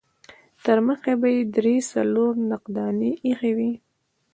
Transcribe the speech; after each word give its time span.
ترمخې 0.65 1.13
به 1.21 1.27
يې 1.35 1.41
درې 1.55 1.75
څلور 1.91 2.31
تفدانۍ 2.51 3.11
اېښې 3.25 3.51
وې. 3.57 3.71